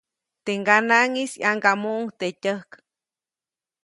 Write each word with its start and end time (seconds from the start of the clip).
Teʼ 0.43 0.57
ŋganaʼŋis 0.61 1.33
ʼyaŋgamuʼuŋ 1.41 2.03
teʼ 2.19 2.33
tyäjk. 2.41 2.71